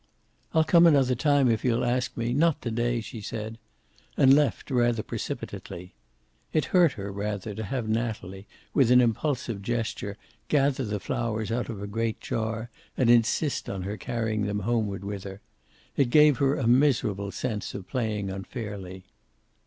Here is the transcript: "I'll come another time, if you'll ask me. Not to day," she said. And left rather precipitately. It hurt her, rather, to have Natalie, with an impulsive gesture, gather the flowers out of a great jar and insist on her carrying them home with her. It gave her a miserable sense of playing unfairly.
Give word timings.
"I'll 0.51 0.63
come 0.63 0.87
another 0.87 1.13
time, 1.13 1.47
if 1.47 1.63
you'll 1.63 1.85
ask 1.85 2.17
me. 2.17 2.33
Not 2.33 2.59
to 2.63 2.71
day," 2.71 3.01
she 3.01 3.21
said. 3.21 3.59
And 4.17 4.33
left 4.33 4.71
rather 4.71 5.03
precipitately. 5.03 5.93
It 6.51 6.65
hurt 6.73 6.93
her, 6.93 7.11
rather, 7.11 7.53
to 7.53 7.63
have 7.63 7.87
Natalie, 7.87 8.47
with 8.73 8.89
an 8.89 8.99
impulsive 8.99 9.61
gesture, 9.61 10.17
gather 10.47 10.85
the 10.85 10.99
flowers 10.99 11.51
out 11.51 11.69
of 11.69 11.83
a 11.83 11.85
great 11.85 12.19
jar 12.19 12.71
and 12.97 13.11
insist 13.11 13.69
on 13.69 13.83
her 13.83 13.95
carrying 13.95 14.47
them 14.47 14.61
home 14.61 14.87
with 14.87 15.23
her. 15.23 15.39
It 15.95 16.09
gave 16.09 16.39
her 16.39 16.55
a 16.55 16.65
miserable 16.65 17.29
sense 17.29 17.75
of 17.75 17.87
playing 17.87 18.31
unfairly. 18.31 19.05